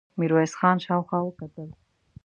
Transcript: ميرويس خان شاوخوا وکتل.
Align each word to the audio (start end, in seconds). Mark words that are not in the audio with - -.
ميرويس 0.19 0.53
خان 0.59 0.77
شاوخوا 0.85 1.19
وکتل. 1.23 1.69